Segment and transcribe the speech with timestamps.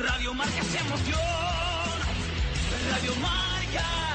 [0.00, 1.20] Radio Marca se emoción.
[2.90, 4.13] Radio Marca.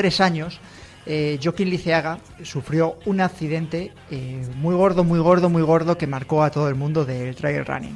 [0.00, 0.58] Tres años,
[1.04, 6.42] eh, Joaquín Liceaga sufrió un accidente eh, muy gordo, muy gordo, muy gordo que marcó
[6.42, 7.94] a todo el mundo del trail running.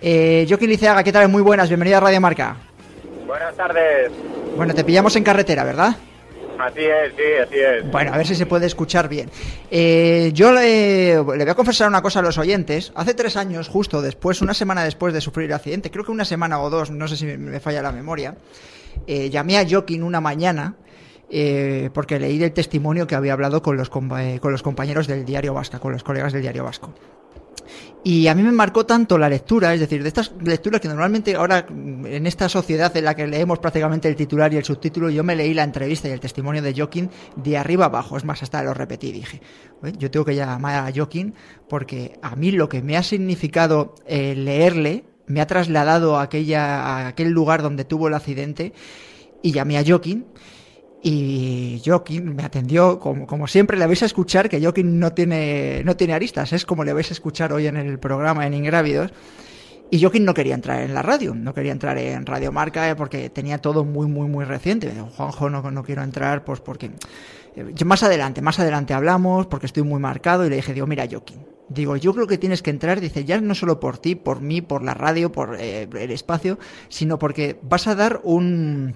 [0.00, 1.28] Eh, Joaquín Liceaga, ¿qué tal?
[1.28, 2.56] Muy buenas, bienvenido a Radio Marca.
[3.26, 4.12] Buenas tardes.
[4.56, 5.96] Bueno, te pillamos en carretera, ¿verdad?
[6.60, 7.90] Así es, sí, así es.
[7.90, 9.28] Bueno, a ver si se puede escuchar bien.
[9.68, 12.92] Eh, yo le, le voy a confesar una cosa a los oyentes.
[12.94, 16.24] Hace tres años, justo después, una semana después de sufrir el accidente, creo que una
[16.24, 18.36] semana o dos, no sé si me, me falla la memoria,
[19.08, 20.76] eh, llamé a Joaquín una mañana
[21.34, 25.24] eh, porque leí del testimonio que había hablado con los, eh, con los compañeros del
[25.24, 26.92] Diario Vasca, con los colegas del Diario Vasco.
[28.04, 31.34] Y a mí me marcó tanto la lectura, es decir, de estas lecturas que normalmente
[31.34, 35.08] ahora mm, en esta sociedad en la que leemos prácticamente el titular y el subtítulo,
[35.08, 38.42] yo me leí la entrevista y el testimonio de Joaquín de arriba abajo, es más,
[38.42, 39.40] hasta lo repetí, dije,
[39.80, 41.32] "Oye, yo tengo que llamar a Joaquín
[41.66, 46.82] porque a mí lo que me ha significado eh, leerle me ha trasladado a, aquella,
[46.82, 48.74] a aquel lugar donde tuvo el accidente
[49.42, 50.26] y llamé a Joaquín
[51.02, 55.82] y Joaquín me atendió, como, como siempre le vais a escuchar, que Joaquín no tiene,
[55.84, 59.12] no tiene aristas, es como le vais a escuchar hoy en el programa en Ingrávidos.
[59.90, 62.94] Y Joaquín no quería entrar en la radio, no quería entrar en Radio Marca eh,
[62.94, 64.86] porque tenía todo muy, muy, muy reciente.
[64.86, 66.92] Me dijo, Juanjo, no, no quiero entrar, pues porque...
[67.56, 70.46] eh, yo más adelante, más adelante hablamos, porque estoy muy marcado.
[70.46, 73.38] Y le dije, digo, mira, Joaquín, digo, yo creo que tienes que entrar, dice, ya
[73.40, 76.58] no solo por ti, por mí, por la radio, por eh, el espacio,
[76.88, 78.94] sino porque vas a dar un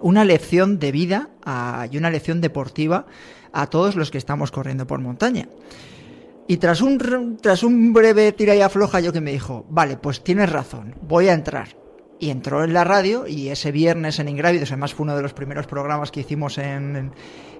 [0.00, 1.30] una lección de vida
[1.90, 3.06] y una lección deportiva
[3.52, 5.48] a todos los que estamos corriendo por montaña.
[6.48, 10.50] Y tras un, tras un breve tira y afloja, yo me dijo, vale, pues tienes
[10.50, 11.76] razón, voy a entrar.
[12.20, 15.34] Y entró en la radio y ese viernes en Ingrávidos, además fue uno de los
[15.34, 17.12] primeros programas que hicimos en,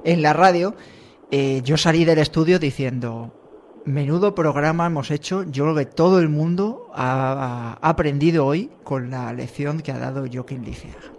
[0.05, 0.76] en- la radio,
[1.31, 3.34] eh, yo salí del estudio diciendo,
[3.84, 9.32] menudo programa hemos hecho, yo creo que todo el mundo ha, aprendido hoy con la
[9.32, 11.16] lección que ha dado Joaquín Liceaga.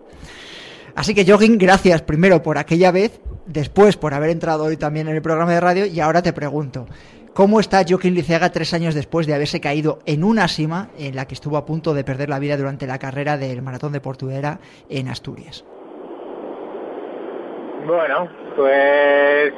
[0.97, 5.16] Así que Joaquín, gracias primero por aquella vez, después por haber entrado hoy también en
[5.16, 6.88] el programa de radio y ahora te pregunto,
[7.35, 11.28] ¿cómo está Joaquín Liceaga tres años después de haberse caído en una cima en la
[11.28, 14.57] que estuvo a punto de perder la vida durante la carrera del Maratón de Portuguera
[14.90, 15.63] en Asturias?
[17.86, 19.53] Bueno, pues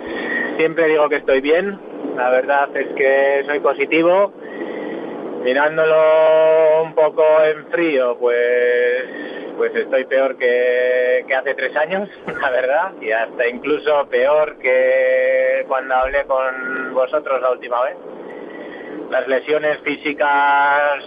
[0.58, 1.80] siempre digo que estoy bien.
[2.18, 4.34] La verdad es que soy positivo.
[5.46, 12.10] Mirándolo un poco en frío, pues pues estoy peor que, hace tres años,
[12.42, 17.98] la verdad, y hasta incluso peor que cuando hablé con vosotros la última vez.
[19.12, 21.04] Las lesiones físicas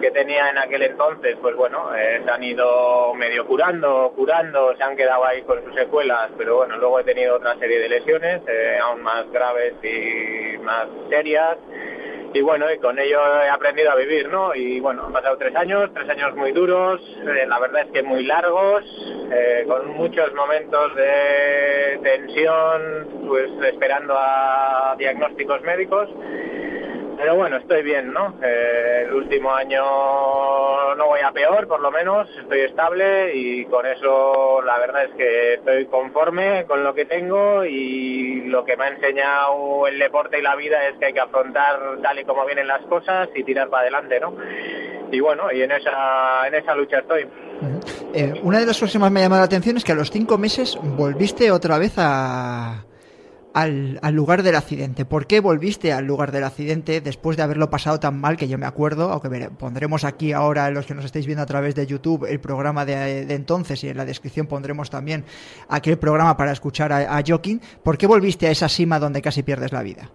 [0.00, 4.82] que tenía en aquel entonces, pues bueno, eh, se han ido medio curando, curando, se
[4.82, 8.42] han quedado ahí con sus secuelas, pero bueno, luego he tenido otra serie de lesiones,
[8.48, 11.58] eh, aún más graves y más serias,
[12.34, 14.52] y bueno, y con ello he aprendido a vivir, ¿no?
[14.56, 18.02] Y bueno, han pasado tres años, tres años muy duros, eh, la verdad es que
[18.02, 18.84] muy largos,
[19.30, 26.08] eh, con muchos momentos de tensión, pues esperando a diagnósticos médicos.
[27.16, 28.34] Pero bueno, estoy bien, ¿no?
[28.42, 29.82] Eh, el último año
[30.96, 35.10] no voy a peor, por lo menos, estoy estable y con eso la verdad es
[35.16, 40.38] que estoy conforme con lo que tengo y lo que me ha enseñado el deporte
[40.38, 43.44] y la vida es que hay que afrontar tal y como vienen las cosas y
[43.44, 44.34] tirar para adelante, ¿no?
[45.10, 47.26] Y bueno, y en esa, en esa lucha estoy.
[48.14, 49.96] Eh, una de las cosas que más me ha llamado la atención es que a
[49.96, 52.84] los cinco meses volviste otra vez a,
[53.54, 55.04] al, al lugar del accidente.
[55.06, 58.58] ¿Por qué volviste al lugar del accidente después de haberlo pasado tan mal que yo
[58.58, 59.10] me acuerdo?
[59.10, 62.40] Aunque vere- pondremos aquí ahora, los que nos estáis viendo a través de YouTube, el
[62.40, 65.24] programa de, de entonces y en la descripción pondremos también
[65.68, 67.22] aquel programa para escuchar a, a.
[67.82, 70.10] ¿Por qué volviste a esa cima donde casi pierdes la vida?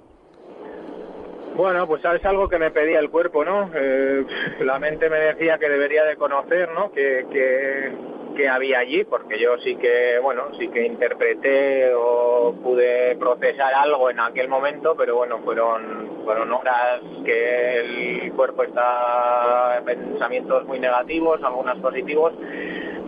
[1.56, 3.70] Bueno, pues sabes algo que me pedía el cuerpo, ¿no?
[3.76, 4.26] Eh,
[4.62, 6.92] la mente me decía que debería de conocer, ¿no?
[6.92, 7.92] Que, que,
[8.40, 14.10] que había allí, porque yo sí que, bueno, sí que interpreté o pude procesar algo
[14.10, 21.44] en aquel momento, pero bueno, fueron, fueron horas que el cuerpo está pensamientos muy negativos,
[21.44, 22.32] algunos positivos,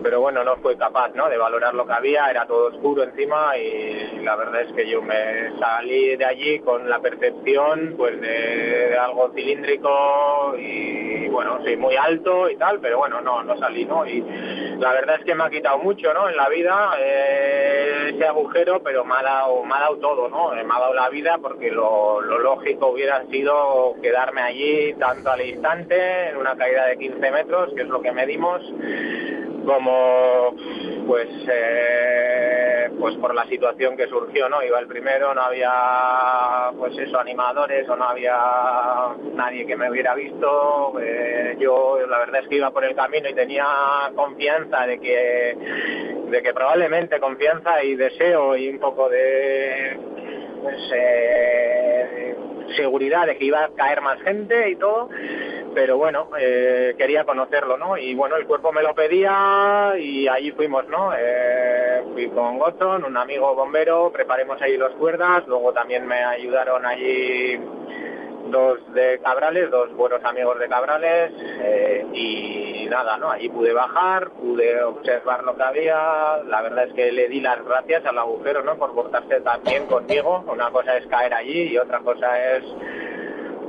[0.02, 1.28] pero bueno, no fue capaz ¿no?
[1.28, 5.02] de valorar lo que había, era todo oscuro encima y la verdad es que yo
[5.02, 11.96] me salí de allí con la percepción pues de, algo cilíndrico y bueno, sí, muy
[11.96, 14.06] alto y tal, pero bueno, no, no salí, ¿no?
[14.06, 14.20] Y
[14.78, 16.28] la verdad es que me ha quitado mucho, ¿no?
[16.28, 20.54] En la vida eh, ese agujero, pero me ha, dado, me ha dado todo, ¿no?
[20.54, 25.30] Eh, Me ha dado la vida porque lo, lo lógico hubiera sido quedarme allí tanto
[25.30, 28.60] al instante, en una caída de 15 metros, que es lo que medimos,
[29.64, 29.91] como
[31.06, 36.96] pues eh, pues por la situación que surgió no iba el primero no había pues
[37.18, 38.36] animadores o no había
[39.34, 40.94] nadie que me hubiera visto.
[41.00, 43.66] Eh, yo la verdad es que iba por el camino y tenía
[44.14, 45.56] confianza de que
[46.28, 49.98] de que probablemente confianza y deseo y un poco de
[50.62, 52.36] pues eh,
[52.76, 55.08] seguridad de que iba a caer más gente y todo
[55.74, 57.96] pero bueno, eh, quería conocerlo, ¿no?
[57.96, 61.12] Y bueno, el cuerpo me lo pedía y allí fuimos, ¿no?
[61.16, 66.84] Eh, fui con Gotton, un amigo bombero, preparemos ahí los cuerdas, luego también me ayudaron
[66.84, 67.58] allí
[68.50, 73.30] dos de Cabrales, dos buenos amigos de Cabrales eh, y nada, ¿no?
[73.30, 77.64] Allí pude bajar, pude observar lo que había, la verdad es que le di las
[77.64, 78.76] gracias al agujero, ¿no?
[78.76, 82.64] Por portarse también conmigo, una cosa es caer allí y otra cosa es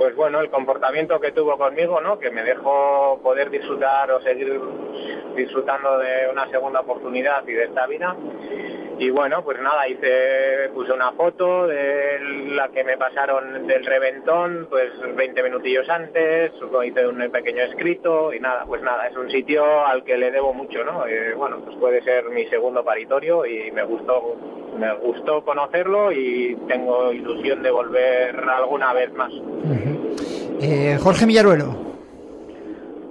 [0.03, 2.19] pues bueno, el comportamiento que tuvo conmigo, ¿no?
[2.19, 4.59] Que me dejó poder disfrutar o seguir
[5.33, 8.13] disfrutando de una segunda oportunidad y de esta vida.
[8.99, 12.19] Y bueno, pues nada, hice, puse una foto de
[12.49, 16.51] la que me pasaron del reventón, pues 20 minutillos antes,
[16.85, 20.53] hice un pequeño escrito y nada, pues nada, es un sitio al que le debo
[20.53, 21.07] mucho, ¿no?
[21.07, 24.35] Eh, bueno, pues puede ser mi segundo paritorio y me gustó,
[24.77, 29.31] me gustó conocerlo y tengo ilusión de volver alguna vez más.
[30.61, 31.93] Eh, Jorge Millaruelo.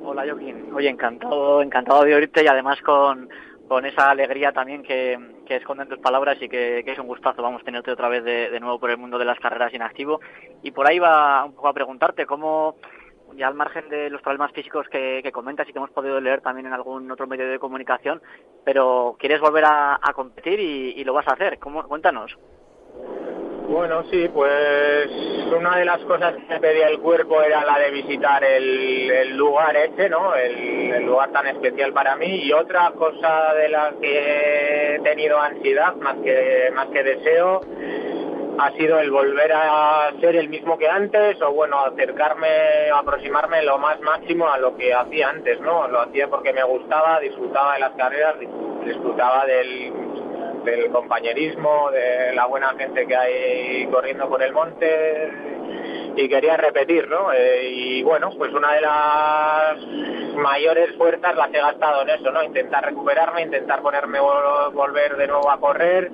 [0.05, 3.29] Hola Joaquín, oye, encantado, encantado de oírte y además con,
[3.67, 7.65] con esa alegría también que, que esconden tus palabras y que, es un gustazo, vamos,
[7.65, 10.21] tenerte otra vez de, nuevo por el mundo de las carreras en activo.
[10.63, 12.77] Y por ahí va un poco a preguntarte cómo,
[13.37, 16.67] ya al margen de los problemas físicos que, comentas y que hemos podido leer también
[16.67, 18.23] en algún otro medio de comunicación,
[18.65, 21.59] pero quieres volver a, a competir y, y lo vas a hacer.
[21.59, 21.83] ¿Cómo?
[21.85, 22.37] Cuéntanos.
[23.73, 25.09] Bueno, sí, pues
[25.51, 29.75] una de las cosas que me pedía el cuerpo era la de visitar el, lugar
[29.75, 30.35] ese, ¿no?
[30.35, 32.45] El, el, lugar tan especial para mí.
[32.45, 37.63] Y otra cosa de la que he tenido ansiedad, más que, más que deseo,
[38.59, 43.79] ha sido el volver a ser el mismo que antes o bueno, acercarme, aproximarme lo
[43.79, 45.89] más máximo a lo que hacía antes, ¿no?
[45.89, 48.35] Lo hacía porque me gustaba, disfrutaba de las carreras,
[48.85, 50.12] disfrutaba del
[50.65, 55.31] del compañerismo, de la buena gente que hay corriendo por el monte
[56.17, 57.33] y quería repetir, ¿no?
[57.33, 59.77] Eh, y bueno, pues una de las
[60.37, 62.43] mayores fuerzas las he gastado en eso, ¿no?
[62.43, 66.11] Intentar recuperarme, intentar ponerme volver de nuevo a correr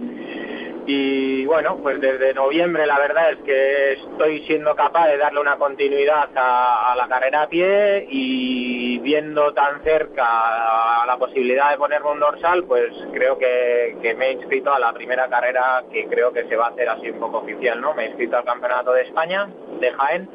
[0.91, 5.57] y bueno, pues desde noviembre la verdad es que estoy siendo capaz de darle una
[5.57, 12.11] continuidad a, a, la carrera a pie y viendo tan cerca la posibilidad de ponerme
[12.11, 16.33] un dorsal, pues creo que, que, me he inscrito a la primera carrera que creo
[16.33, 17.93] que se va a hacer así un poco oficial, ¿no?
[17.93, 19.47] Me he inscrito al Campeonato de España
[19.81, 20.29] de Jaén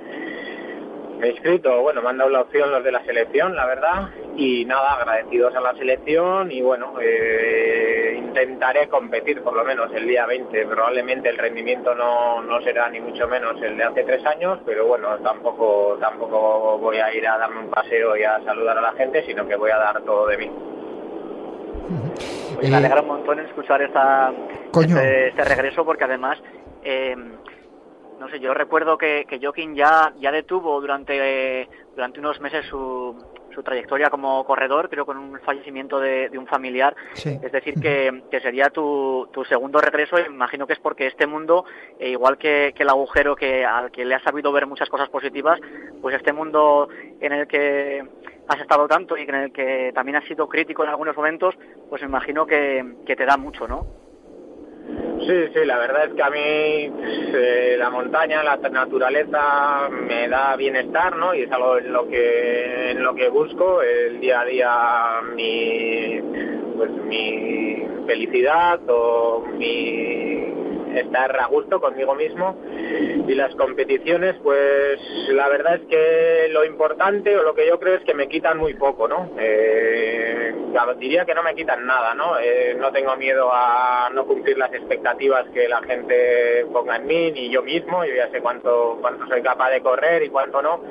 [1.18, 4.10] me he inscrito, bueno, me han dado la opción los de la selección, la verdad,
[4.36, 10.08] y nada, agradecidos a la selección y bueno, eh, intentaré competir por lo menos el
[10.08, 10.66] día 20.
[10.66, 14.88] Probablemente el rendimiento no, no será ni mucho menos el de hace tres años, pero
[14.88, 18.94] bueno, tampoco, tampoco voy a ir a darme un paseo y a saludar a la
[18.94, 20.52] gente, sino que voy a dar todo de mí.
[22.56, 24.32] Pues me alegra un montón escuchar esta,
[24.74, 26.42] este, este, regreso porque además...
[26.84, 27.16] Eh,
[28.20, 33.18] no sé, yo recuerdo que, que Joaquín ya, ya detuvo durante, durante unos meses su,
[33.54, 36.96] su trayectoria como corredor, pero con un fallecimiento de, de un familiar.
[37.14, 37.38] Sí.
[37.42, 40.18] Es decir, que, que sería tu, tu, segundo regreso.
[40.20, 41.66] Imagino que es porque este mundo,
[42.00, 45.10] eh, igual que, que, el agujero que al que le has sabido ver muchas cosas
[45.10, 45.60] positivas,
[46.02, 48.04] pues este mundo en el que
[48.48, 51.56] has estado tanto y en el que también has sido crítico en algunos momentos,
[51.90, 54.03] pues me imagino que, que te da mucho, ¿no?
[55.26, 60.56] Sí, sí, la verdad es que a mí eh, la montaña, la naturaleza me da
[60.58, 61.34] bienestar, ¿no?
[61.34, 66.20] Y es algo en lo que en lo que busco el día a día mi
[66.76, 72.56] pues mi felicidad o mi estar a gusto conmigo mismo.
[73.28, 77.96] Y las competiciones, pues la verdad es que lo importante o lo que yo creo
[77.96, 79.32] es que me quitan muy poco, ¿no?
[79.40, 80.54] Eh,
[80.98, 82.40] diría que no me quitan nada, ¿no?
[82.40, 87.32] Eh, no tengo miedo a no cumplir las expectativas que la gente ponga en mí,
[87.32, 90.82] ni yo mismo, yo ya sé cuánto, cuánto soy capaz de correr y cuánto no,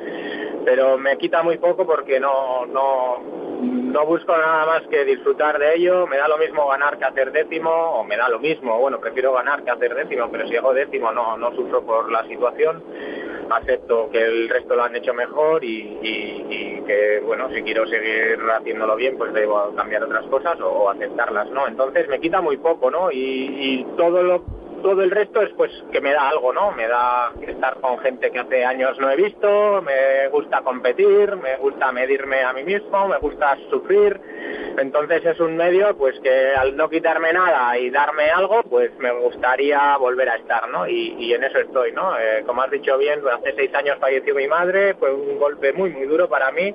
[0.64, 5.74] pero me quita muy poco porque no, no, no busco nada más que disfrutar de
[5.76, 8.98] ello, me da lo mismo ganar que hacer décimo, o me da lo mismo, bueno,
[9.00, 12.82] prefiero ganar que hacer décimo, pero si hago décimo no, no sufro por la situación,
[13.50, 17.86] acepto que el resto lo han hecho mejor y, y- y que, bueno, si quiero
[17.86, 21.66] seguir haciéndolo bien, pues debo cambiar otras cosas o, aceptarlas, ¿no?
[21.68, 23.10] Entonces me quita muy poco, ¿no?
[23.12, 24.42] Y, y todo lo
[24.82, 26.72] todo el resto es pues que me da algo, ¿no?
[26.72, 31.56] Me da estar con gente que hace años no he visto, me gusta competir, me
[31.56, 34.20] gusta medirme a mí mismo, me gusta sufrir.
[34.78, 39.12] Entonces es un medio pues que al no quitarme nada y darme algo, pues me
[39.12, 40.86] gustaría volver a estar, ¿no?
[40.88, 42.18] Y, y en eso estoy, ¿no?
[42.18, 45.90] Eh, como has dicho bien, hace seis años falleció mi madre, fue un golpe muy,
[45.90, 46.74] muy duro para mí.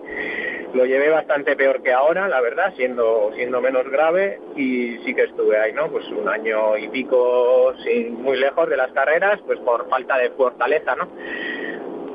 [0.73, 5.23] Lo llevé bastante peor que ahora, la verdad, siendo, siendo menos grave y sí que
[5.23, 5.89] estuve ahí, ¿no?
[5.89, 10.29] Pues un año y pico sin, muy lejos de las carreras, pues por falta de
[10.31, 11.07] fortaleza, ¿no?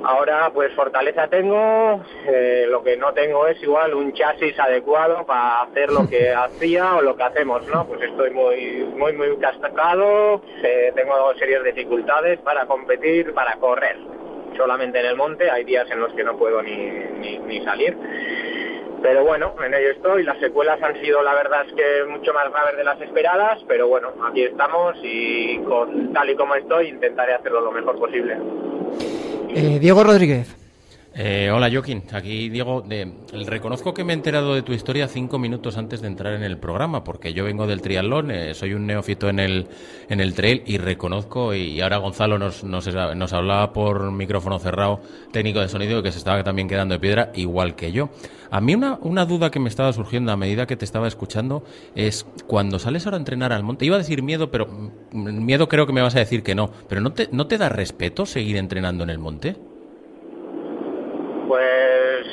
[0.04, 5.62] Ahora pues fortaleza tengo, eh, lo que no tengo es igual un chasis adecuado para
[5.62, 7.86] hacer lo que hacía o lo que hacemos, ¿no?
[7.86, 13.96] Pues estoy muy muy muy cascado, eh, tengo serias dificultades para competir, para correr.
[14.56, 16.76] Solamente en el monte hay días en los que no puedo ni,
[17.20, 17.96] ni, ni salir.
[19.02, 20.22] Pero bueno, en ello estoy.
[20.22, 23.58] Las secuelas han sido, la verdad, es que mucho más graves de las esperadas.
[23.66, 28.36] Pero bueno, aquí estamos y con tal y como estoy intentaré hacerlo lo mejor posible.
[29.54, 30.61] Eh, Diego Rodríguez.
[31.14, 32.80] Eh, hola Joaquín, aquí Diego.
[32.80, 33.12] De,
[33.46, 36.56] reconozco que me he enterado de tu historia cinco minutos antes de entrar en el
[36.56, 39.66] programa, porque yo vengo del triatlón, eh, soy un neófito en el,
[40.08, 45.00] en el trail y reconozco, y ahora Gonzalo nos, nos, nos hablaba por micrófono cerrado,
[45.32, 48.08] técnico de sonido, que se estaba también quedando de piedra, igual que yo.
[48.50, 51.62] A mí una, una duda que me estaba surgiendo a medida que te estaba escuchando
[51.94, 55.68] es cuando sales ahora a entrenar al monte, iba a decir miedo, pero mm, miedo
[55.68, 58.24] creo que me vas a decir que no, pero ¿no te, no te da respeto
[58.24, 59.56] seguir entrenando en el monte?
[61.52, 62.26] Pues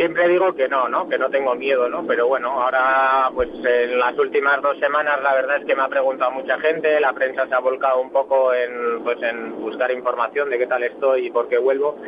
[0.00, 1.06] siempre digo que no, ¿no?
[1.10, 2.06] Que no tengo miedo, ¿no?
[2.06, 5.88] Pero bueno, ahora pues en las últimas dos semanas la verdad es que me ha
[5.88, 10.48] preguntado mucha gente, la prensa se ha volcado un poco en pues en buscar información
[10.48, 11.98] de qué tal estoy y por qué vuelvo.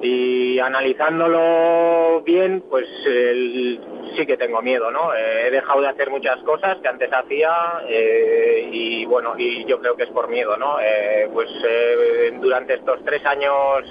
[0.00, 3.78] Y analizándolo bien, pues el-
[4.16, 5.12] sí que tengo miedo, ¿no?
[5.14, 9.78] Eh, he dejado de hacer muchas cosas que antes hacía eh, y bueno, y yo
[9.80, 10.78] creo que es por miedo, ¿no?
[10.80, 13.84] Eh, pues eh, durante estos tres años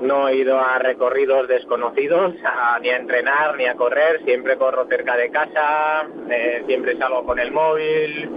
[0.00, 2.34] no he ido a recorridos desconocidos,
[2.80, 7.38] ni a entrenar, ni a correr, siempre corro cerca de casa, eh, siempre salgo con
[7.38, 8.30] el móvil,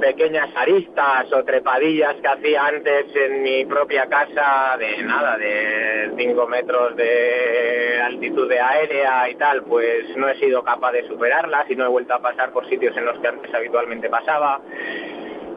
[0.00, 6.46] pequeñas aristas o trepadillas que hacía antes en mi propia casa de nada, de 5
[6.46, 11.76] metros de altitud de aérea y tal, pues no he sido capaz de superarlas y
[11.76, 14.60] no he vuelto a pasar por sitios en los que antes habitualmente pasaba.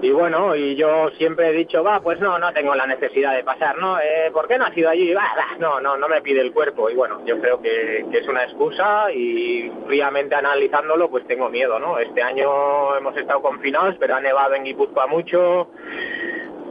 [0.02, 3.44] Y bueno, y yo siempre he dicho, va, pues no, no tengo la necesidad de
[3.44, 4.00] pasar, ¿no?
[4.00, 5.14] Eh, ¿Por qué no has ido allí?
[5.60, 6.90] No, no, no me pide el cuerpo.
[6.90, 11.80] Y bueno, yo creo que, que es una excusa y fríamente analizándolo, pues tengo miedo,
[11.80, 12.00] ¿no?
[12.00, 15.68] Este año hemos estado confinados, pero ha nevado en Guipúzcoa mucho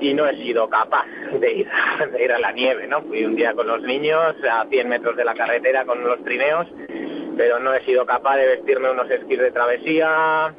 [0.00, 1.06] y no he sido capaz
[1.38, 1.68] de ir,
[2.12, 3.02] de ir a la nieve, ¿no?
[3.02, 6.66] Fui un día con los niños a 100 metros de la carretera con los trineos,
[7.36, 10.54] pero no he sido capaz de vestirme unos esquís de travesía,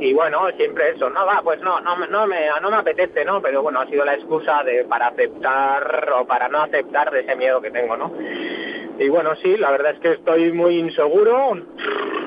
[0.00, 3.42] y bueno, siempre eso, no va, pues no, no, no me, no me apetece, ¿no?
[3.42, 7.36] Pero bueno, ha sido la excusa de, para aceptar o para no aceptar de ese
[7.36, 8.12] miedo que tengo, ¿no?
[8.98, 11.54] Y bueno, sí, la verdad es que estoy muy inseguro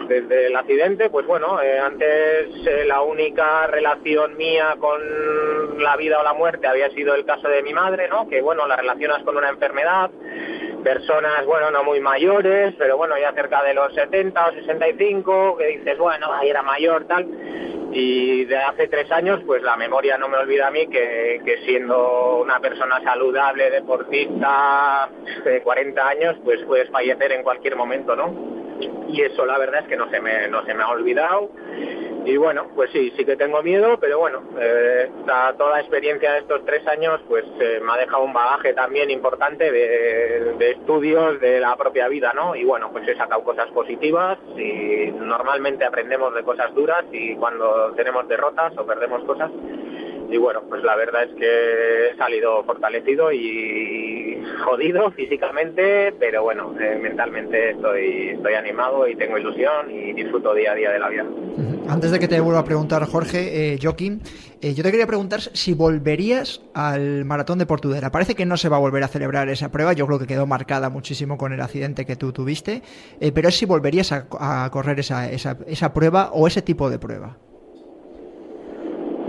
[0.08, 5.02] desde el accidente, pues bueno, eh, antes eh, la única relación mía con
[5.80, 8.28] la vida o la muerte había sido el caso de mi madre, ¿no?
[8.28, 10.12] Que bueno, la relacionas con una enfermedad,
[10.84, 15.68] personas, bueno, no muy mayores, pero bueno, ya cerca de los 70 o 65, que
[15.68, 17.28] dices, bueno, ahí era mayor, tal.
[17.92, 22.38] Y de hace tres años, pues la memoria no me olvida a mí que, siendo
[22.42, 25.10] una persona saludable, deportista,
[25.44, 28.54] de 40 años, pues puedes fallecer en cualquier momento, ¿no?
[29.08, 31.52] y eso la verdad es que no se me, no se me ha olvidado
[32.26, 35.10] y bueno, pues sí, sí que tengo miedo, pero bueno, eh,
[35.58, 39.10] toda la experiencia de estos tres años pues eh, me ha dejado un bagaje también
[39.10, 42.56] importante de, de estudios de la propia vida, ¿no?
[42.56, 47.94] Y bueno, pues he sacado cosas positivas y normalmente aprendemos de cosas duras y cuando
[47.96, 49.52] tenemos derrotas o perdemos cosas
[50.34, 56.74] y bueno, pues la verdad es que he salido fortalecido y jodido físicamente, pero bueno,
[56.80, 61.10] eh, mentalmente estoy, estoy animado y tengo ilusión y disfruto día a día de la
[61.10, 61.26] vida.
[61.88, 64.22] Antes de que te vuelva a preguntar, Jorge, eh, Joaquín,
[64.62, 68.12] eh, yo te quería preguntar si volverías al maratón de Portudera.
[68.12, 70.48] Parece que no se va a volver a celebrar esa prueba, yo creo que quedó
[70.48, 72.82] marcada muchísimo con el accidente que tú tuviste,
[73.20, 76.90] eh, pero es si volverías a, a correr esa, esa, esa prueba o ese tipo
[76.90, 77.38] de prueba.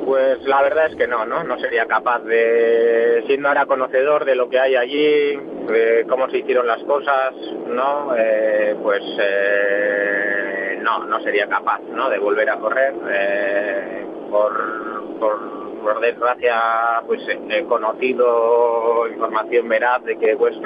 [0.05, 1.45] Pues la verdad es que no, ¿no?
[1.45, 6.39] No sería capaz de, siendo ahora conocedor de lo que hay allí, de cómo se
[6.39, 7.33] hicieron las cosas,
[7.69, 8.15] ¿no?
[8.17, 12.11] Eh, pues eh, no, no sería capaz, ¿no?
[12.11, 12.93] De volver a correr.
[13.11, 15.39] eh, por, por,
[15.81, 17.21] por desgracia, pues
[17.51, 20.57] he conocido información veraz de que, pues,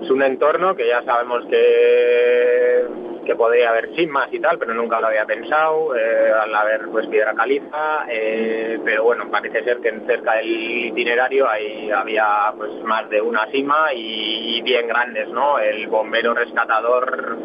[0.00, 2.86] es un entorno que ya sabemos que
[3.30, 7.06] que podría haber chismas y tal, pero nunca lo había pensado, eh, al haber pues
[7.06, 12.72] piedra caliza, eh, pero bueno, parece ser que en cerca del itinerario ahí había pues
[12.82, 15.60] más de una cima y, y bien grandes, ¿no?
[15.60, 17.38] El bombero rescatador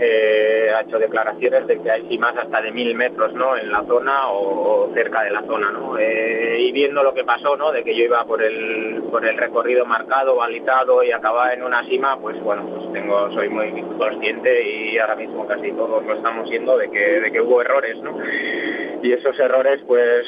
[0.00, 3.56] eh, ha hecho declaraciones de que hay cimas hasta de mil metros ¿no?
[3.56, 5.70] en la zona o, cerca de la zona.
[5.70, 5.98] ¿no?
[5.98, 7.72] Eh, y viendo lo que pasó, ¿no?
[7.72, 11.84] de que yo iba por el, por el recorrido marcado, balizado y acababa en una
[11.84, 16.48] cima, pues bueno, pues tengo, soy muy consciente y ahora mismo casi todos lo estamos
[16.48, 17.96] siendo de que, de que hubo errores.
[18.02, 18.16] ¿no?
[19.02, 20.26] Y esos errores pues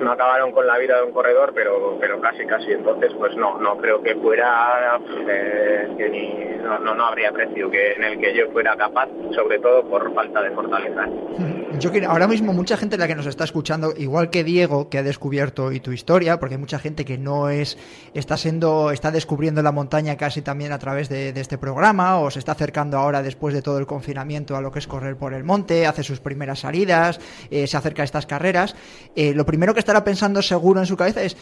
[0.00, 2.72] no acabaron con la vida de un corredor, pero pero casi casi.
[2.72, 7.70] Entonces, pues no, no creo que fuera eh, que ni no, no, no habría precio
[7.70, 11.06] que en el que yo fuera capaz, sobre todo por falta de fortaleza.
[11.80, 14.98] Yo que ahora mismo mucha gente la que nos está escuchando, igual que Diego, que
[14.98, 17.76] ha descubierto y tu historia, porque hay mucha gente que no es,
[18.14, 22.30] está siendo, está descubriendo la montaña casi también a través de, de este programa, o
[22.30, 25.34] se está acercando ahora después de todo el confinamiento a lo que es correr por
[25.34, 27.18] el monte, hace sus primeras salidas,
[27.50, 28.76] eh, se acerca a estas carreras.
[29.16, 31.36] Eh, lo primero que estará pensando seguro en su cabeza es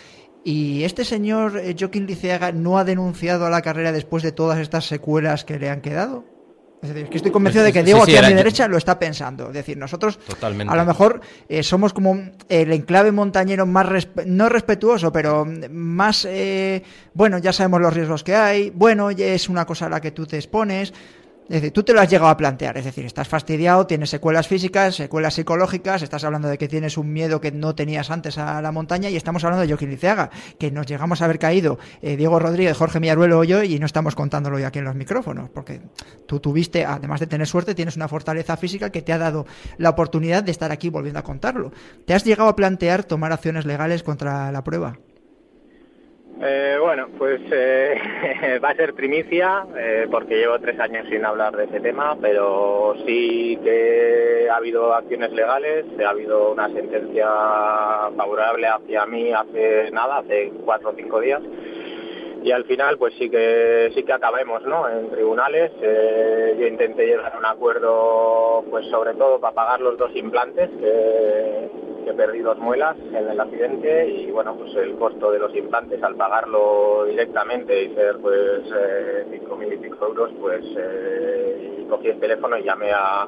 [0.45, 4.59] ¿Y este señor eh, Joaquín Liceaga no ha denunciado a la carrera después de todas
[4.59, 6.25] estas secuelas que le han quedado?
[6.83, 8.77] Es decir, es que estoy convencido de que Diego sí, aquí a mi derecha lo
[8.77, 9.47] está pensando.
[9.47, 10.75] Es decir, nosotros Totalmente.
[10.75, 12.19] a lo mejor eh, somos como
[12.49, 16.83] el enclave montañero más, resp- no respetuoso, pero más, eh,
[17.15, 20.27] bueno, ya sabemos los riesgos que hay, bueno, es una cosa a la que tú
[20.27, 20.93] te expones.
[21.49, 24.47] Es decir, tú te lo has llegado a plantear, es decir, estás fastidiado, tienes secuelas
[24.47, 28.63] físicas, secuelas psicológicas, estás hablando de que tienes un miedo que no tenías antes a
[28.63, 32.17] la montaña y estamos hablando de Joaquín Liceaga, que nos llegamos a haber caído eh,
[32.17, 35.51] Diego Rodríguez, Jorge Millaruelo o yo y no estamos contándolo hoy aquí en los micrófonos,
[35.51, 35.81] porque
[36.27, 39.45] tú tuviste, además de tener suerte, tienes una fortaleza física que te ha dado
[39.79, 41.73] la oportunidad de estar aquí volviendo a contarlo.
[42.07, 44.97] ¿Te has llegado a plantear tomar acciones legales contra la prueba?
[46.45, 51.57] Eh, bueno, pues eh, va a ser primicia eh, porque llevo tres años sin hablar
[51.57, 57.29] de ese tema, pero sí que ha habido acciones legales, ha habido una sentencia
[58.17, 61.41] favorable hacia mí hace nada, hace cuatro o cinco días.
[62.43, 64.89] Y al final, pues sí que sí que acabemos, ¿no?
[64.89, 65.71] En tribunales.
[65.81, 70.71] Eh, yo intenté llegar a un acuerdo, pues sobre todo para pagar los dos implantes
[72.05, 76.03] que perdí dos muelas en el accidente y bueno, pues el costo de los implantes
[76.03, 82.09] al pagarlo directamente y ser pues eh, cinco mil y pico euros, pues eh, cogí
[82.09, 83.27] el teléfono y llamé a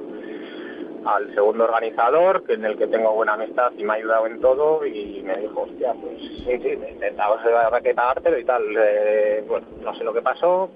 [1.05, 4.41] al segundo organizador, que en el que tengo buena amistad y me ha ayudado en
[4.41, 7.41] todo, y me dijo, hostia, pues sí, sí, intentamos
[7.83, 8.63] que pagártelo y tal.
[8.75, 10.71] Eh, bueno, no sé lo que pasó,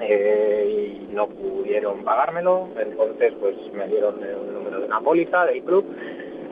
[0.00, 5.62] eh, y no pudieron pagármelo, entonces pues me dieron el número de una póliza del
[5.64, 5.84] club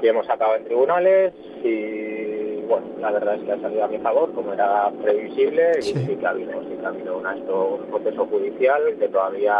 [0.01, 1.33] que hemos sacado en tribunales
[1.63, 5.83] y bueno, la verdad es que ha salido a mi favor como era previsible y
[5.83, 6.17] Sí.
[6.17, 9.55] que ha habido, sí que ha habido esto, un proceso judicial que todavía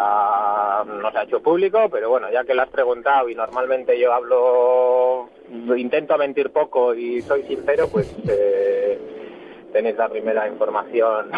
[0.87, 4.13] no se ha hecho público, pero bueno, ya que lo has preguntado y normalmente yo
[4.13, 5.29] hablo,
[5.77, 8.86] intento mentir poco y soy sincero, pues eh,
[9.77, 11.31] tenéis la primera información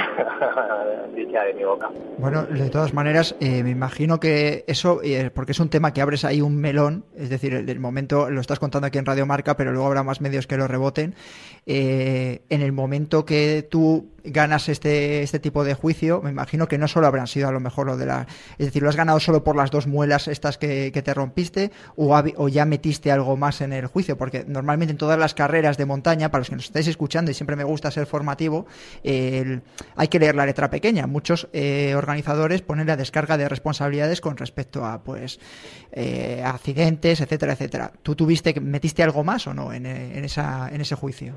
[1.16, 1.90] dicha de mi boca.
[2.18, 6.01] Bueno, de todas maneras, eh, me imagino que eso, eh, porque es un tema que
[6.01, 9.27] abres ahí un melón, es decir, el del momento, lo estás contando aquí en Radio
[9.27, 11.16] Marca, pero luego habrá más medios que lo reboten.
[11.66, 16.79] Eh, en el momento que tú ganas este, este tipo de juicio, me imagino que
[16.79, 18.27] no solo habrán sido a lo mejor lo de la...
[18.59, 21.70] Es decir, ¿lo has ganado solo por las dos muelas estas que, que te rompiste
[21.96, 24.16] o, o ya metiste algo más en el juicio?
[24.16, 27.35] Porque normalmente en todas las carreras de montaña, para los que nos estáis escuchando y
[27.35, 28.67] siempre me gusta ser formativo,
[29.05, 29.61] eh,
[29.97, 31.07] hay que leer la letra pequeña.
[31.07, 35.41] Muchos eh, organizadores ponen la descarga de responsabilidades con respecto a pues
[35.93, 37.91] eh, accidentes, etcétera, etcétera.
[38.03, 41.35] ¿Tú tuviste, metiste algo más o no en, en esa, en ese juicio?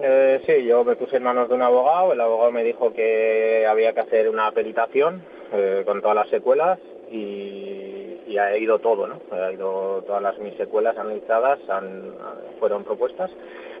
[0.00, 2.12] Eh, sí, yo me puse en manos de un abogado.
[2.12, 6.78] El abogado me dijo que había que hacer una peritación eh, con todas las secuelas
[7.10, 7.97] y,
[8.28, 9.20] y ha ido todo, ¿no?
[9.32, 12.12] Ha ido todas las mis secuelas analizadas, han,
[12.60, 13.30] fueron propuestas.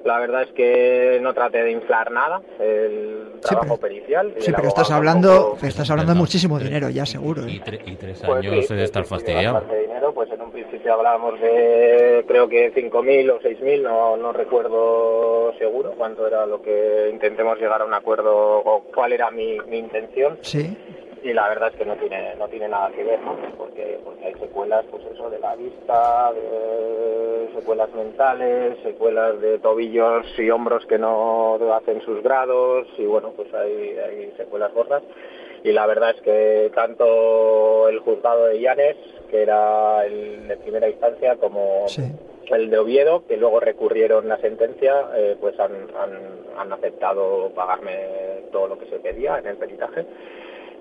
[0.04, 4.32] La verdad es que no traté de inflar nada el trabajo pero- pericial.
[4.38, 7.46] Sí, pero estás hablando, tampoco- estás hablando de muchísimo dinero ya, seguro.
[7.48, 7.62] Y, ¿eh?
[7.64, 9.54] tre- y tres Pues años sí, de estar sí, sí, fastidiado.
[9.54, 14.32] bastante dinero, pues en un principio hablábamos de creo que 5.000 o 6.000, no, no
[14.32, 19.58] recuerdo seguro cuánto era lo que intentemos llegar a un acuerdo o cuál era mi,
[19.68, 20.76] mi intención Sí,
[21.22, 23.36] y la verdad es que no tiene no tiene nada que ver, ¿no?
[23.56, 30.26] Porque, porque hay secuelas, pues eso, de la vista, de secuelas mentales, secuelas de tobillos
[30.38, 35.02] y hombros que no hacen sus grados y bueno, pues hay, hay secuelas gordas
[35.64, 38.96] y la verdad es que tanto el juzgado de Llanes,
[39.30, 42.02] que era el de primera instancia, como sí.
[42.50, 47.96] el de Oviedo, que luego recurrieron la sentencia, eh, pues han, han, han aceptado pagarme
[48.52, 50.06] todo lo que se pedía en el peritaje.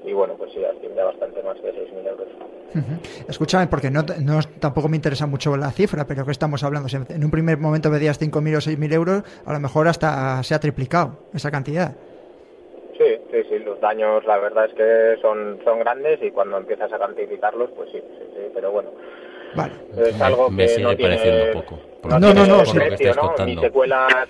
[0.07, 2.27] Y bueno, pues sí, asciende a bastante más de 6.000 euros.
[2.73, 3.27] Ujú.
[3.27, 6.87] Escúchame, porque no, no tampoco me interesa mucho la cifra, pero que estamos hablando?
[6.87, 10.55] Si en un primer momento pedías 5.000 o 6.000 euros, a lo mejor hasta se
[10.55, 11.93] ha triplicado esa cantidad.
[12.97, 16.91] Sí, sí, sí, los daños la verdad es que son, son grandes y cuando empiezas
[16.93, 18.91] a cuantificarlos, pues sí, sí, sí, pero bueno,
[19.55, 19.73] Vale.
[19.97, 21.79] es Me- algo me que sigue no tiene, pareciendo poco.
[22.01, 22.79] Por No, tiene no, no, por sí.
[22.79, 23.45] precio, ¿no?
[23.45, 24.27] Mis secuelas,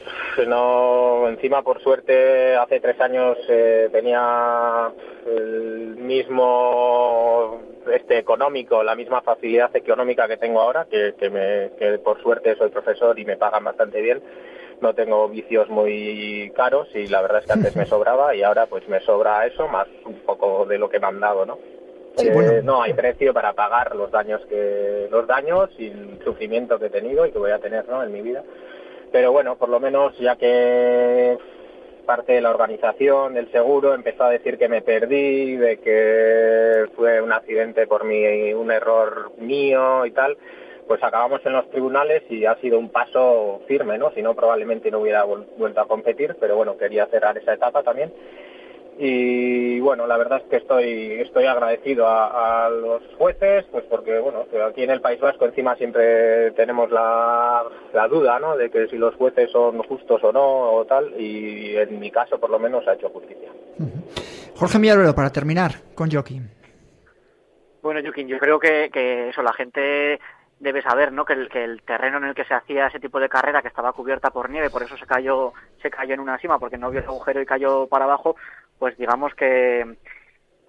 [0.47, 4.89] no, encima por suerte hace tres años eh, tenía
[5.25, 7.61] el mismo
[7.93, 12.55] este económico, la misma facilidad económica que tengo ahora, que, que, me, que por suerte
[12.57, 14.21] soy profesor y me pagan bastante bien.
[14.79, 18.67] No tengo vicios muy caros y la verdad es que antes me sobraba y ahora
[18.67, 21.57] pues me sobra eso más un poco de lo que me han dado, ¿no?
[22.17, 22.51] Sí, Eh, bueno.
[22.63, 26.89] no hay precio para pagar los daños que los daños y el sufrimiento que he
[26.89, 28.03] tenido y que voy a tener ¿no?
[28.03, 28.43] en mi vida
[29.11, 31.37] pero bueno por lo menos ya que
[32.05, 37.21] parte de la organización del seguro empezó a decir que me perdí de que fue
[37.21, 40.37] un accidente por mi un error mío y tal
[40.87, 44.89] pues acabamos en los tribunales y ha sido un paso firme no si no probablemente
[44.89, 48.11] no hubiera vuelto a competir pero bueno quería cerrar esa etapa también
[48.97, 54.17] y bueno la verdad es que estoy estoy agradecido a, a los jueces pues porque
[54.19, 58.87] bueno aquí en el País Vasco encima siempre tenemos la, la duda no de que
[58.87, 62.59] si los jueces son justos o no o tal y en mi caso por lo
[62.59, 63.51] menos ha hecho justicia
[64.57, 66.49] Jorge Miaruelo, para terminar con Joaquín.
[67.83, 70.19] Bueno, Yukin, yo creo que, que eso, la gente
[70.59, 71.25] debe saber, ¿no?
[71.25, 73.67] Que el, que el terreno en el que se hacía ese tipo de carrera, que
[73.67, 76.89] estaba cubierta por nieve, por eso se cayó, se cayó en una cima, porque no
[76.89, 78.35] vio el agujero y cayó para abajo,
[78.79, 79.97] pues digamos que,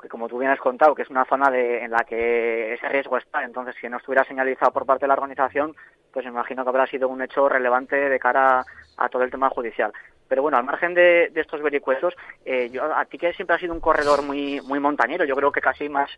[0.09, 3.17] como tú bien has contado, que es una zona de, en la que ese riesgo
[3.17, 3.43] está.
[3.43, 5.75] Entonces, si no estuviera señalizado por parte de la organización,
[6.13, 8.65] pues me imagino que habrá sido un hecho relevante de cara
[8.97, 9.93] a todo el tema judicial.
[10.29, 13.61] Pero bueno, al margen de, de estos vericuetos, eh, yo, a ti que siempre has
[13.61, 16.11] sido un corredor muy, muy montañero, yo creo que casi más,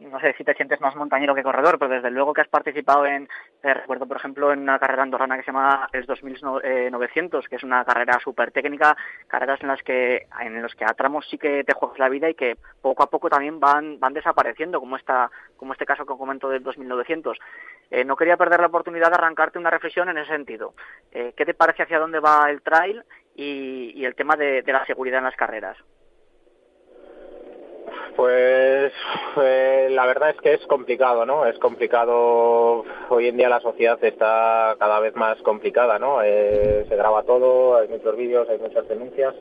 [0.00, 3.06] no sé si te sientes más montañero que corredor, pero desde luego que has participado
[3.06, 3.28] en,
[3.62, 7.62] eh, recuerdo por ejemplo, en una carrera andorrana que se llama el 2900, que es
[7.62, 11.64] una carrera súper técnica, carreras en las que, en los que a tramos sí que
[11.64, 15.30] te juegas la vida y que poco a poco también van, van desapareciendo, como esta,
[15.56, 17.38] como este caso que comento del 2900.
[17.90, 20.74] Eh, no quería perder la oportunidad de arrancarte una reflexión en ese sentido.
[21.12, 23.04] Eh, ¿Qué te parece hacia dónde va el trail
[23.34, 25.76] y, el tema de la seguridad en las carreras?
[28.16, 28.92] Pues
[29.42, 31.46] eh, la verdad es que es complicado, ¿no?
[31.46, 32.84] Es complicado.
[33.08, 36.22] Hoy en día la sociedad está cada vez más complicada, ¿no?
[36.22, 39.34] Eh, se graba todo, hay muchos vídeos, hay muchas denuncias.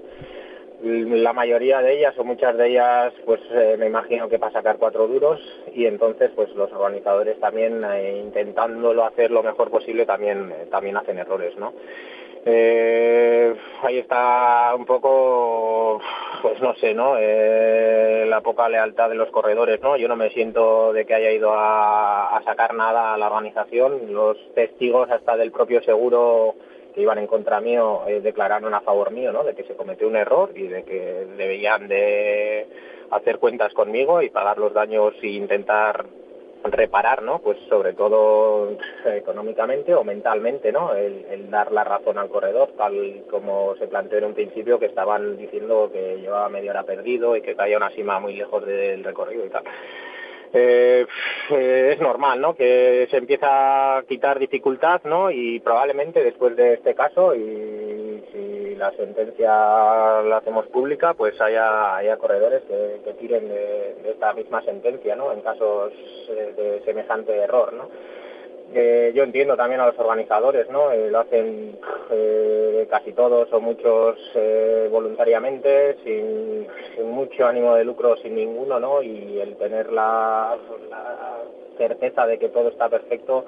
[0.82, 4.78] La mayoría de ellas o muchas de ellas, pues eh, me imagino que para sacar
[4.78, 5.40] cuatro duros
[5.74, 10.98] y entonces, pues los organizadores también eh, intentándolo hacer lo mejor posible también eh, también
[10.98, 11.74] hacen errores, ¿no?
[12.46, 16.02] Eh, ahí está un poco,
[16.42, 17.16] pues no sé, ¿no?
[17.18, 19.96] Eh, la poca lealtad de los corredores, ¿no?
[19.96, 24.14] Yo no me siento de que haya ido a, sacar nada a la organización.
[24.14, 26.56] Los testigos hasta del propio seguro
[26.94, 29.44] que iban en contra mío eh, declararon a favor mío, ¿no?
[29.44, 32.68] De que se cometió un error y de que debían de
[33.12, 36.06] hacer cuentas conmigo y pagar los daños e intentar
[36.64, 37.40] reparar, ¿no?
[37.40, 38.72] Pues sobre todo
[39.06, 40.94] eh, económicamente o mentalmente, ¿no?
[40.96, 45.38] El, dar la razón al corredor, tal como se planteó en un principio, que estaban
[45.38, 49.46] diciendo que llevaba media hora perdido y que caía una cima muy lejos del recorrido
[49.46, 49.64] y tal.
[50.56, 51.06] Eh,
[51.50, 52.56] es normal, ¿no?
[52.56, 55.32] Que se empieza a quitar dificultad, ¿no?
[55.32, 58.03] Y probablemente después de este caso y
[58.84, 65.16] la sentencia la hacemos pública, pues haya, haya corredores que, tiren de, esta misma sentencia,
[65.16, 65.32] ¿no?
[65.32, 65.94] En casos
[66.28, 67.88] de semejante error, ¿no?
[68.76, 70.92] Eh, yo entiendo también a los organizadores, ¿no?
[70.92, 71.78] Eh, lo hacen
[72.12, 76.68] eh, casi todos o muchos eh, voluntariamente, sin,
[77.06, 79.02] mucho ánimo de lucro, sin ninguno, ¿no?
[79.02, 80.58] Y el tener la,
[81.78, 83.46] certeza de que todo está perfecto,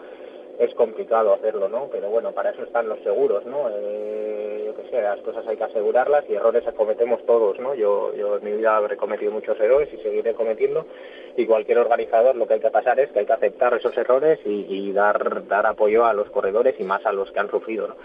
[0.60, 1.90] es complicado hacerlo, ¿no?
[1.92, 3.70] Pero bueno, para eso están los seguros, ¿no?
[3.72, 7.76] Eh, yo qué sé, las cosas hay que asegurarlas y errores cometemos todos, ¿no?
[7.76, 10.86] Yo, yo en mi vida habré cometido muchos errores y seguiré cometiendo
[11.36, 14.40] y cualquier organizador lo que hay que pasar es que hay que aceptar esos errores
[14.46, 17.96] y, dar, dar apoyo a los corredores y más a los que han sufrido, ¿no?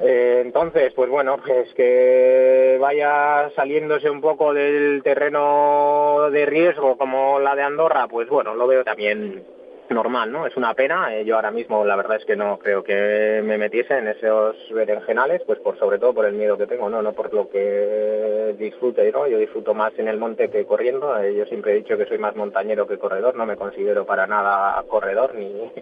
[0.00, 7.40] Eh, entonces, pues bueno, pues que vaya saliéndose un poco del terreno de riesgo como
[7.40, 9.44] la de Andorra, pues bueno, lo veo también
[9.90, 10.46] normal, ¿no?
[10.46, 11.14] Es una pena.
[11.16, 14.56] eh, yo ahora mismo la verdad es que no creo que me metiese en esos
[14.72, 18.54] berenjenales, pues por sobre todo por el miedo que tengo, no, no por lo que
[18.58, 19.26] disfrute, ¿no?
[19.26, 21.18] Yo disfruto más en el monte que corriendo.
[21.18, 24.26] eh, yo siempre he dicho que soy más montañero que corredor, no me considero para
[24.26, 25.72] nada corredor ni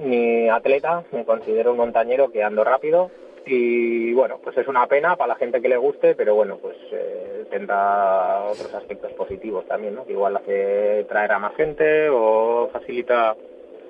[0.00, 3.10] ni atleta, me considero un montañero que ando rápido
[3.46, 6.76] y bueno, pues es una pena para la gente que le guste, pero bueno, pues
[6.92, 10.06] eh, tendrá otros aspectos positivos también, ¿no?
[10.06, 13.36] Que igual hace traer a más gente o facilita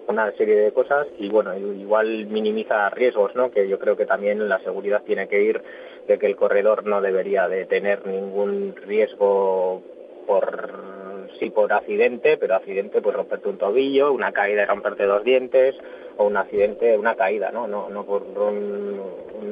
[0.09, 3.51] una serie de cosas y bueno, igual minimiza riesgos, ¿no?
[3.51, 5.63] Que yo creo que también la seguridad tiene que ir
[6.07, 9.83] de que el corredor no debería de tener ningún riesgo
[10.27, 11.04] por
[11.39, 15.75] sí por accidente, pero accidente pues romperte un tobillo, una caída y romperte dos dientes,
[16.17, 17.67] o un accidente, una caída, ¿no?
[17.67, 19.01] No, no por un,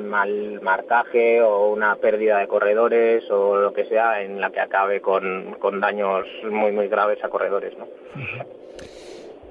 [0.09, 5.01] mal marcaje o una pérdida de corredores o lo que sea en la que acabe
[5.01, 7.89] con, con daños muy muy graves a corredores, ¿no?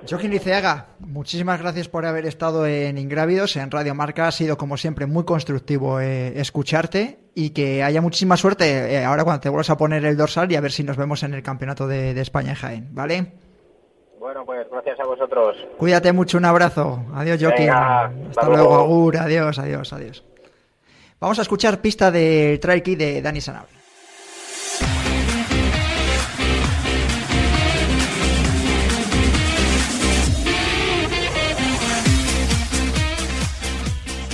[0.10, 4.28] Joaquín Liceaga, muchísimas gracias por haber estado en Ingrávidos, en Radio Marca.
[4.28, 9.24] Ha sido, como siempre, muy constructivo eh, escucharte y que haya muchísima suerte eh, ahora
[9.24, 11.44] cuando te vuelvas a poner el dorsal y a ver si nos vemos en el
[11.44, 13.32] Campeonato de, de España en Jaén, ¿vale?
[14.20, 15.56] Bueno, pues gracias a vosotros.
[15.78, 17.06] Cuídate mucho, un abrazo.
[17.14, 17.68] Adiós, Joaquín.
[17.68, 18.76] Venga, Hasta luego, luego.
[18.80, 19.18] Agur.
[19.18, 20.24] Adiós, adiós, adiós.
[21.20, 23.81] Vamos a escuchar pista de Trail Key de Dani Sanabria.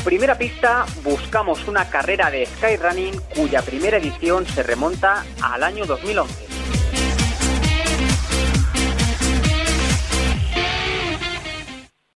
[0.08, 6.47] Primera pista, buscamos una carrera de Skyrunning cuya primera edición se remonta al año 2011.